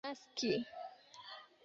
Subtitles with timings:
[0.03, 0.49] naski